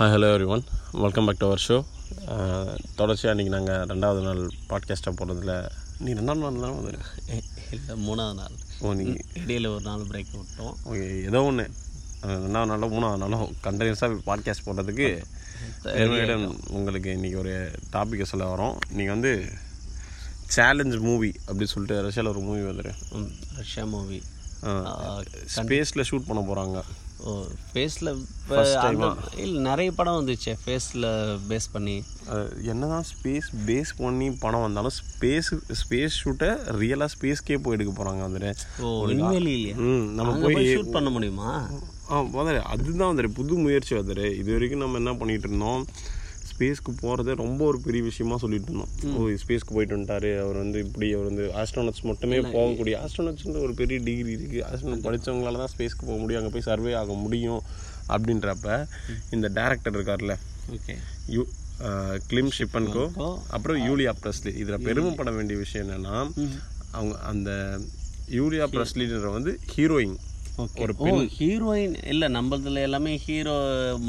[0.00, 0.62] Hi hello everyone
[1.02, 1.76] welcome back to our show
[2.98, 4.38] தொடர்ச்சியாக இன்றைக்கி நாங்கள் ரெண்டாவது நாள்
[4.70, 5.54] பாட்காஸ்ட்டாக போகிறதுல
[6.04, 6.92] நீ ரெண்டாவது நாள் தான் வந்து?
[7.70, 8.54] இல்லை மூணாவது நாள்.
[8.80, 9.04] ஓ நீ
[9.40, 10.78] இடையில ஒரு நாள் பிரேக் விட்டோம்.
[10.90, 11.66] ஓகே ஏதோ ஒன்று
[12.22, 15.10] ரெண்டாவது நாளோ மூணாவது நாளோ கண்டினியூஸாக பாட்காஸ்ட் போடுறதுக்கு
[15.82, 17.52] பெருமையுடன் உங்களுக்கு இன்றைக்கி ஒரு
[17.92, 18.74] டாப்பிக்கை சொல்ல வரோம்.
[18.90, 19.34] நீங்கள் வந்து
[20.56, 22.94] சேலஞ்ச் மூவி அப்படி சொல்லிட்டு ரஷ்யாவில் ஒரு மூவி வந்துடு
[23.60, 24.20] ரஷ்யா மூவி
[25.58, 26.80] ஸ்பேஸில் ஷூட் பண்ண போகிறாங்க
[27.24, 27.32] ஓ
[27.70, 28.10] ஃபேஸில்
[29.36, 30.52] இல்லை நிறைய படம் வந்துச்சு.
[30.62, 31.06] ஃபேஸில்
[31.48, 31.96] பேஸ் பண்ணி.
[32.62, 38.52] என்னதான் ஸ்பேஸ் பேஸ் பண்ணி படம் வந்தாலும் ஸ்பேஸ் ஸ்பேஸ் ஷூட்டை ரியலாக ஸ்பேஸ்க்கே போய் எடுக்க போகிறாங்க வந்துட்டு
[38.80, 39.76] ஓ விண்வெளி இல்லையா?
[39.88, 41.50] ம் நம்ம போய் ஷூட் பண்ண முடியுமா?
[42.10, 42.60] ஆ வந்துரு.
[42.74, 43.28] அதுதான் வந்துரு.
[43.40, 44.26] புது முயற்சி வந்துரு.
[44.40, 45.86] இது வரைக்கும் நம்ம என்ன பண்ணிட்டு இருந்தோம்?
[46.60, 51.06] ஸ்பேஸ்க்கு போகிறதே ரொம்ப ஒரு பெரிய விஷயமா சொல்லிட்டு இருந்தோம் ஓ ஸ்பேஸ்க்கு போயிட்டு வந்துட்டாரு அவர் வந்து இப்படி
[51.14, 56.18] அவர் வந்து ஆஸ்ட்ரோனட்ஸ் மட்டுமே போகக்கூடிய ஆஸ்ட்ரோனட்ஸ்ன்ற ஒரு பெரிய டிகிரி இருக்குது ஆஸ்ட்ரோனட் படித்தவங்களால தான் ஸ்பேஸ்க்கு போக
[56.22, 56.40] முடியும்.
[56.40, 57.62] அங்கே போய் சர்வே ஆக முடியும்
[58.08, 58.68] அப்படின்றப்ப
[59.30, 60.34] இந்த டேரக்டர் இருக்கார்ல
[60.76, 60.96] ஓகே.
[61.34, 61.42] யூ
[62.26, 63.04] கிளிம் ஷிப்பன்கோ
[63.56, 66.16] அப்புறம் யூலியா பிரஸ்லி இதில் பெருமைப்பட வேண்டிய விஷயம் என்னன்னா
[66.92, 67.50] அவங்க அந்த
[68.38, 70.18] யூலியா பிரஸ்லின்ற வந்து ஹீரோயின்
[70.60, 73.56] ஓ ஹீரோயின் இல்லை நம்மளதுல எல்லாமே ஹீரோ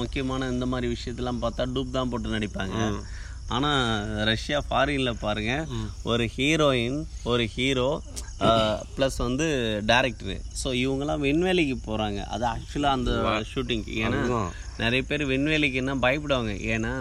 [0.02, 2.78] முக்கியமான இந்த மாதிரி விஷயத்தெல்லாம் பார்த்தா டூப் தான் போட்டு நடிப்பாங்க.
[3.56, 5.54] ஆனால் ரஷ்யா ஃபாரினில் பாருங்க
[6.04, 7.00] ஒரு ஹீரோயின்
[7.32, 7.88] ஒரு ஹீரோ
[8.96, 9.48] ப்ளஸ் வந்து
[9.90, 13.12] டேரக்டரு ஸோ இவங்கெல்லாம் விண்வெளிக்கு போகிறாங்க அது ஆக்சுவலாக அந்த
[13.52, 14.22] ஷூட்டிங்க்கு ஏன்னா
[14.84, 16.54] நிறைய பேர் விண்வெளிக்குன்னா பயப்படுவாங்க.
[16.74, 16.92] ஏன்னா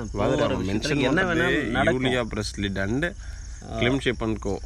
[1.10, 2.04] என்ன வேணாலும் நடக்கும்.
[2.04, 3.06] Yulia Presley and
[3.78, 4.56] Klim Shipenko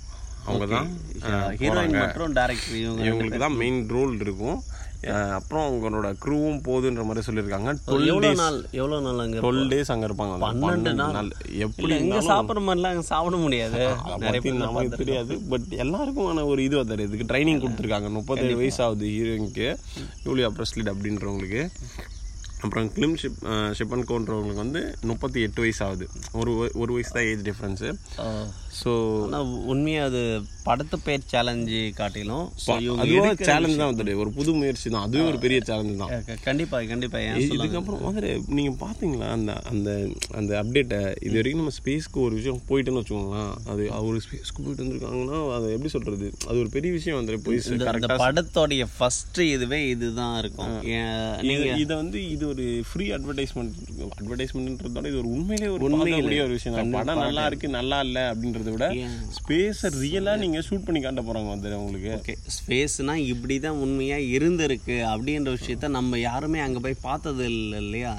[0.46, 0.88] அவங்க தான்
[1.62, 4.58] ஹீரோயின் மற்றும் டேரக்டர் இவங்க இவங்களுக்கு தான் மெயின் ரோல் இருக்கும்.
[5.38, 7.72] அப்புறம் அவங்களோட க்ரூவும் போகுதுன்ற மாதிரி சொல்லியிருக்காங்க.
[7.88, 10.36] டுவெல் நாள் எவ்வளோ நாள் அங்கே டுவெல் டேஸ் அங்கே இருப்பாங்க.
[10.44, 11.28] பன்னெண்டு நாள்.
[11.64, 13.82] எப்படி இல்லை எங்கே சாப்பிட்ற மாதிரிலாம் அங்கே சாப்பிட முடியாது.
[14.64, 15.36] நமக்கு தெரியாது.
[15.52, 17.06] பட் எல்லாருக்குமான ஒரு இது வந்துரு.
[17.08, 18.10] இதுக்கு ட்ரைனிங் கொடுத்துருக்காங்க.
[18.18, 19.68] முப்பத்தேழு வயசு ஆகுது ஹீரோயினுக்கு
[20.28, 21.62] யூலியா பிரஸ்லிட் அப்படின்றவங்களுக்கு.
[22.64, 23.40] அப்புறம் கிளிம் ஷிப்
[23.78, 26.06] ஷிப்பன்கோன்றவங்களுக்கு வந்து முப்பத்தி எட்டு வயசு ஆகுது
[26.40, 27.88] ஒரு ஒரு வயசு தான் ஏஜ் டிஃப்ரென்ஸு
[28.76, 28.92] ஸோ
[29.66, 30.20] உண்மையாக அது
[30.64, 32.46] படத்து பேர் சேலஞ்சு காட்டிலும்.
[33.02, 34.14] அதுவும் சேலஞ்ச் தான் வந்துட்டு.
[34.14, 35.04] ஒரு புது முயற்சி தான்.
[35.06, 36.12] அதுவே ஒரு பெரிய சேலஞ்சு தான்.
[36.28, 37.18] க- கண்டிப்பா கண்டிப்பா.
[37.20, 39.90] ஏன் சொல்லுங்க இதுக்கப்புறம் வந்துட்டு நீங்கள் பார்த்தீங்களா அந்த அந்த
[40.34, 43.52] அந்த அப்டேட்டை இது வரைக்கும் நம்ம ஸ்பேஸ்க்கு ஒரு விஷயம் போயிட்டேன்னு வச்சுக்கோங்களேன்.
[43.66, 47.62] அது ஒரு ஸ்பேஸ்க்கு போயிட்டு வந்திருக்காங்கன்னா அதை எப்படி சொல்கிறது அது ஒரு பெரிய விஷயம் வந்துட்டு போய்
[48.24, 50.74] படத்தோடைய ஃபர்ஸ்ட் இதுவே இதுதான் இருக்கும்.
[50.96, 51.14] ஏன்
[51.46, 53.78] நீங்க இதை வந்து இது ஒரு ஃப்ரீ அட்வர்டைஸ்மெண்ட்
[54.18, 58.86] அட்வர்டைஸ்மெண்ட்ன்றதோட இது ஒரு உண்மையிலே ஒரு உண்மையிலேயே ஒரு விஷயம் படம் நல்லா இருக்கு நல்லா இல்லை அப்படின்றத விட
[59.38, 62.10] ஸ்பேஸை ரியலாக நீங்கள் ஷூட் பண்ணி காட்ட போகிறாங்க வந்துட்டு உங்களுக்கு.
[62.18, 68.12] ஓகே ஸ்பேஸ்னா இப்படி தான் உண்மையா இருந்திருக்கு அப்படின்ற விஷயத்த நம்ம யாருமே அங்க போய் பார்த்தது இல்லை இல்லையா?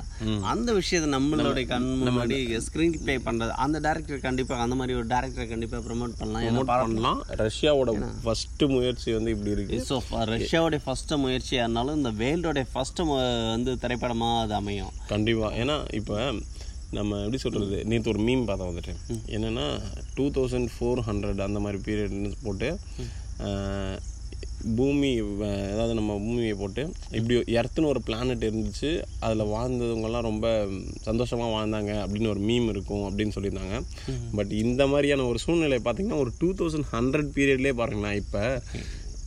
[0.54, 2.38] அந்த விஷயத்தை நம்மளுடைய கண் முன்னாடி
[2.68, 3.54] ஸ்க்ரீன் ப்ளே பண்றது.
[3.66, 7.22] அந்த டேரக்டர் கண்டிப்பா அந்த மாதிரி ஒரு டேரக்டரை கண்டிப்பா ப்ரோமோட் பண்ணலாம் பண்ணலாம்.
[7.44, 7.92] ரஷ்யாவோட
[8.26, 9.80] ஃபர்ஸ்ட் முயற்சி வந்து இப்படி இருக்கு.
[9.90, 9.96] ஸோ
[10.34, 14.94] ரஷ்யாவுடைய ஃபர்ஸ்ட் முயற்சியாக இருந்தாலும் இந்த வேர்ல்டோடைய ஃபர்ஸ்ட் வந்து திரைப்படமாக அது அமையும்.
[15.14, 15.50] கண்டிப்பா.
[15.62, 16.16] ஏன்னா இப்போ
[16.98, 18.94] நம்ம எப்படி சொல்றது நேற்று ஒரு மீம் பார்த்தோம் வந்துட்டு.
[19.36, 19.68] என்னன்னா
[20.18, 22.70] டூ தௌசண்ட் ஃபோர் ஹண்ட்ரட் அந்த மாதிரி பீரியட்னு போட்டு
[24.78, 25.10] பூமி
[25.72, 26.84] அதாவது நம்ம பூமியை போட்டு
[27.18, 28.90] இப்படி எர்த்துன்னு ஒரு பிளானட் இருந்துச்சு
[29.26, 30.48] அதில் வாழ்ந்தவங்கெல்லாம் ரொம்ப
[31.08, 33.80] சந்தோஷமாக வாழ்ந்தாங்க அப்படின்னு ஒரு மீம் இருக்கும் அப்படின்னு சொல்லியிருந்தாங்க.
[34.38, 38.44] பட் இந்த மாதிரியான ஒரு சூழ்நிலை பார்த்தீங்கன்னா ஒரு டூ தௌசண்ட் ஹண்ட்ரட் பீரியட்லேயே பாருங்களேன் இப்போ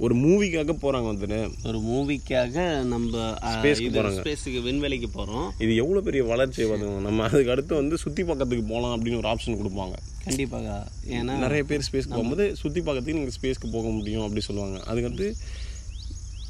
[0.05, 1.39] ஒரு மூவிக்காக போகிறாங்க வந்துட்டு
[1.69, 3.23] ஒரு மூவிக்காக நம்ம
[3.55, 8.95] ஸ்பேஸுக்கு விண்வெளிக்கு போகிறோம் இது எவ்வளோ பெரிய வளர்ச்சி பார்த்துக்கோங்க நம்ம அதுக்கு அடுத்து வந்து சுற்றி பார்க்கறதுக்கு போகலாம்
[8.97, 9.97] அப்படின்னு ஒரு ஆப்ஷன் கொடுப்பாங்க.
[10.27, 10.69] கண்டிப்பாக.
[11.17, 14.79] ஏன்னா நிறைய பேர் ஸ்பேஸ்க்கு போகும்போது சுற்றி பார்க்கறதுக்கு நீங்கள் ஸ்பேஸ்க்கு போக முடியும் அப்படி சொல்லுவாங்க.
[14.91, 15.29] அதுக்கடுத்து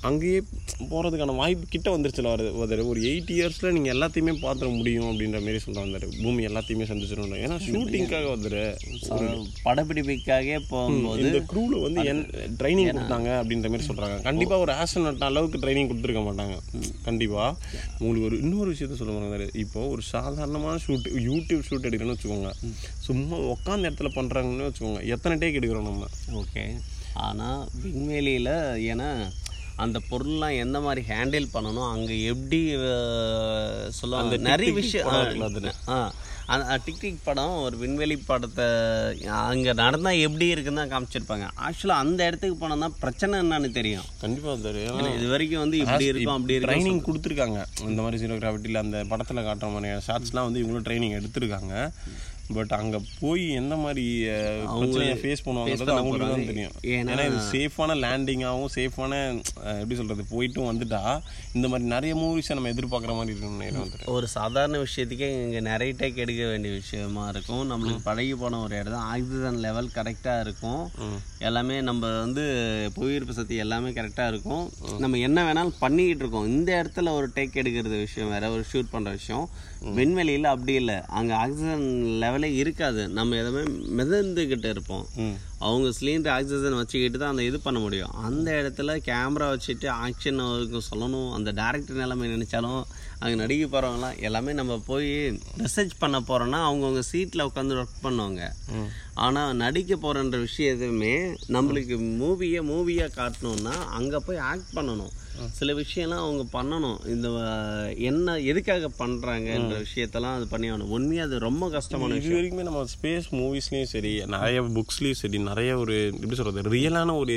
[0.08, 0.40] அங்கேயே
[0.90, 5.58] போகிறதுக்கான வாய்ப்பு கிட்ட வந்துருச்சுல வருது ஒரு ஒரு எயிட் இயர்ஸில் நீங்கள் எல்லாத்தையுமே பார்த்துட முடியும் அப்படின்ற மாதிரி
[5.64, 6.06] சொல்ல வந்தார்.
[6.22, 8.62] பூமி எல்லாத்தையுமே சந்திச்சிடும் ஏன்னா ஷூட்டிங்காக வந்துரு.
[9.66, 12.22] படப்பிடிப்புக்காக போகும்போது இந்த க்ரூவில் வந்து என்
[12.60, 16.56] ட்ரைனிங் கொடுத்தாங்க அப்படின்ற மாதிரி சொல்கிறாங்க கண்டிப்பாக ஒரு ஆஸ்ட்ரோனட் அளவுக்கு ட்ரைனிங் கொடுத்துருக்க மாட்டாங்க.
[17.08, 17.56] கண்டிப்பாக
[17.98, 22.52] உங்களுக்கு ஒரு இன்னொரு விஷயத்த சொல்ல மாட்டாங்க இப்போ ஒரு சாதாரணமான ஷூட் யூடியூப் ஷூட் எடுக்கிறோன்னு வச்சுக்கோங்க.
[23.08, 25.02] சும்மா உட்காந்த இடத்துல பண்ணுறாங்கன்னு வச்சுக்கோங்க.
[25.16, 26.08] எத்தனை டேக் எடுக்கிறோம் நம்ம?
[26.42, 26.64] ஓகே.
[27.28, 28.54] ஆனால் விண்வெளியில்
[28.92, 29.10] ஏன்னா
[29.84, 32.60] அந்த பொருள்லாம் எந்த மாதிரி ஹேண்டில் பண்ணணும் அங்கே எப்படி
[34.00, 35.12] சொல்லுவாங்க நிறைய விஷயம்
[36.54, 38.66] அந்த டிக் டிக் படம் ஒரு விண்வெளி படத்தை
[39.48, 41.46] அங்கே நடந்தால் எப்படி இருக்குன்னு தான் காமிச்சிருப்பாங்க.
[41.66, 44.06] ஆக்சுவலாக அந்த இடத்துக்கு போனால் தான் பிரச்சனை என்னன்னு தெரியும்.
[44.22, 45.02] கண்டிப்பாக தெரியும்.
[45.16, 47.60] இது வரைக்கும் வந்து இப்படி இருக்கும் அப்படி இருக்கும் ட்ரைனிங் கொடுத்துருக்காங்க.
[47.90, 51.74] இந்த மாதிரி ஜீரோ கிராவிட்டியில் அந்த படத்தில் காட்டுற மாதிரியான ஷார்ட்ஸ்லாம் வந்து இவங்களும் ட்ரைனிங் எடுத்திருக்காங்க.
[52.54, 54.24] பட் அங்கே போய் எந்த மாதிரி
[54.78, 56.70] பிரச்சனையை ஃபேஸ் பண்ணுவாங்கிறது அவங்களுக்கு தான் தெரியும்.
[56.82, 61.20] ஏன்னா- இது சேஃபான லேண்டிங்காகவும் சேஃபான எப்படி சொல்கிறது போயிட்டும் வந்துட்டா
[61.52, 64.04] இந்த மாதிரி நிறைய மூவிஸை நம்ம எதிர்பார்க்குற மாதிரி வந்துட்டு.
[64.04, 67.70] ஒரு சாதாரண விஷயத்துக்கே இங்கே நிறைய டேக் எடுக்க வேண்டிய விஷயமா இருக்கும்.
[67.70, 70.90] நம்மளுக்கு பழகி போன ஒரு இடம் ஆக்சிஜன் லெவல் கரெக்டாக இருக்கும்.
[71.38, 72.42] எல்லாமே நம்ம வந்து
[72.94, 74.70] புவியீர்ப்பு சக்தி எல்லாமே கரெக்டாக இருக்கும்.
[74.98, 76.46] நம்ம என்ன வேணாலும் பண்ணிக்கிட்டு இருக்கோம்.
[76.46, 79.48] இந்த இடத்துல ஒரு டேக் எடுக்கிறது விஷயம் வேற ஒரு ஷூட் பண்ணுற விஷயம்.
[79.94, 80.94] விண்வெளியில் அப்படி இல்லை.
[81.06, 83.08] அங்கே ஆக்சிஜன் லெவலே இருக்காது.
[83.08, 83.62] நம்ம எதுவுமே
[84.02, 85.06] மிதந்துக்கிட்டு இருப்போம்.
[85.58, 88.10] அவங்க சிலிண்டர் ஆக்சிஜன் வச்சுக்கிட்டு தான் அந்த இது பண்ண முடியும்.
[88.10, 91.32] அந்த இடத்துல கேமரா வச்சுட்டு ஆக்ஷன் அவருக்கு சொல்லணும்.
[91.32, 92.82] அந்த டேரக்டர் நிலைமை நினைச்சாலும்
[93.20, 95.12] அங்கே நடிக்க போகிறவங்களாம் எல்லாமே நம்ம போய்
[95.64, 98.42] ரிசர்ச் பண்ண போகிறோன்னா அவங்கவுங்க சீட்டில் உட்காந்து ஒர்க் பண்ணுவாங்க.
[99.26, 101.14] ஆனால் நடிக்க போகிறன்ற விஷயத்துமே
[101.54, 105.14] நம்மளுக்கு மூவியை மூவியாக காட்டணும்னா அங்கே போய் ஆக்ட் பண்ணணும்.
[105.56, 106.96] சில விஷயம்லாம் அவங்க பண்ணணும்.
[107.14, 107.28] இந்த
[108.08, 110.92] என்ன எதுக்காக பண்ணுறாங்கன்ற விஷயத்தெல்லாம் அது பண்ணி ஆகணும்.
[110.96, 115.96] உண்மையாக அது ரொம்ப கஷ்டமான இது வரைக்குமே நம்ம ஸ்பேஸ் மூவிஸ்லேயும் சரி நிறைய புக்ஸ்லேயும் சரி நிறைய ஒரு
[116.20, 117.36] எப்படி சொல்கிறது ரியலான ஒரு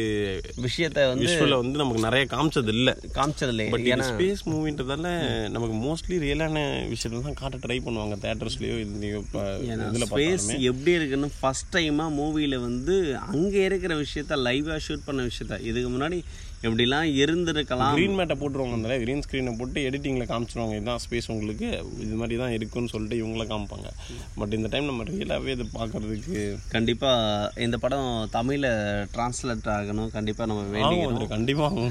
[0.67, 3.67] விஷயத்த வந்து விஷுவலை வந்து நமக்கு நிறைய காமிச்சது இல்லை காமிச்சதில்லை.
[3.75, 5.13] பட் இது ஸ்பேஸ் மூவின்றதால
[5.57, 6.57] நமக்கு மோஸ்ட்லி ரியலான
[6.89, 8.15] விஷயத்தை தான் காட்ட ட்ரை பண்ணுவாங்க.
[8.23, 9.19] தேட்டர்ஸ்லயோ இதுலயோ
[9.87, 12.95] இதில் ஸ்பேஸ் எப்படி இருக்குன்னு ஃபர்ஸ்ட் டைமாக மூவியில் வந்து
[13.31, 16.19] அங்கே இருக்கிற விஷயத்த லைவாக ஷூட் பண்ண விஷயத்த இதுக்கு முன்னாடி
[16.67, 17.93] எப்படிலாம் இருந்திருக்கலாம்.
[17.95, 20.73] க்ரீன் மேட்டை போட்டுருவாங்க அந்த க்ரீன் ஸ்க்ரீனை போட்டு எடிட்டிங்கில் காமிச்சிருவாங்க.
[20.79, 21.67] இதுதான் ஸ்பேஸ் உங்களுக்கு.
[22.05, 23.89] இது மாதிரி தான் இருக்குன்னு சொல்லிட்டு இவங்கள காமிப்பாங்க.
[24.39, 26.41] பட் இந்த டைம் நம்ம ரியலாகவே இது பார்க்கறதுக்கு
[26.75, 28.69] கண்டிப்பாக இந்த படம் தமிழில்
[29.15, 30.11] டிரான்ஸ்லேட் ஆகணும்.
[30.17, 31.87] கண்டிப்பாக நம்ம வந்துட்டு கண்டிப்பாக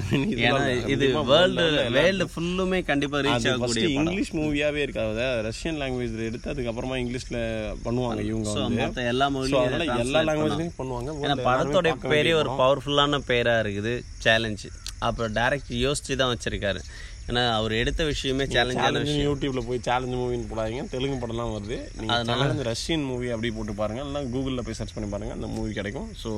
[0.47, 0.63] ஏன்னா
[0.95, 1.67] இது வேர்ல்டு
[1.99, 5.27] வேர்ல்டு ஃபுல்லுமே கண்டிப்பாக ரீச் ஆகக்கூடிய இங்கிலீஷ் மூவியாவே இருக்காது.
[5.49, 7.39] ரஷ்யன் லாங்குவேஜ்ல எடுத்து அதுக்கப்புறமா இங்கிலீஷ்ல
[7.87, 9.77] பண்ணுவாங்க இவங்க எல்லா மொழியும்
[10.07, 11.11] எல்லா லாங்குவேஜ்லயும் பண்ணுவாங்க.
[11.25, 13.95] ஏன்னா world படத்தோட எல்லாருமே பார்க்க பேரே ஒரு பவர்ஃபுல்லான பேராக இருக்குது.
[14.25, 14.69] சேலஞ்சு
[15.07, 16.81] அப்புறம் டேரக்ட் யோசிச்சு தான் வச்சிருக்காரு.
[17.29, 20.85] ஏன்னா அவர் எடுத்த விஷயமே சேலஞ்சான சேலஞ்சு யூடியூப்ல போய் சேலஞ்ச் மூவின்னு போடாதீங்க.
[20.95, 21.79] தெலுங்கு படம்லாம் வருது.
[22.31, 24.03] சேலஞ்ச் ரஷ்யன் மூவி அப்படி போட்டு பாருங்க.
[24.07, 25.37] இல்லைன்னா கூகுளில் போய் சர்ச் பண்ணி பாருங்க.
[25.39, 26.11] அந்த மூவி கிடைக்கும்.
[26.23, 26.33] ஸோ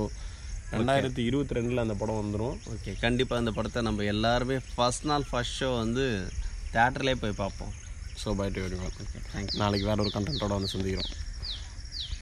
[0.77, 5.59] ரெண்டாயிரத்தி இருபத்தி ரெண்டுல அந்த படம் வந்துடும் ஓகே கண்டிப்பாக இந்த படத்தை நம்ம எல்லாருமே ஃபர்ஸ்ட் நாள் ஃபர்ஸ்ட்
[5.63, 6.05] ஷோ வந்து
[6.77, 7.73] தேட்டர்லேயே போய் பார்ப்போம்.
[8.23, 8.63] ஸோ பை டு
[9.63, 11.11] நாளைக்கு வேற ஒரு கண்டென்ட்டோட வந்து சந்திக்கிறோம்.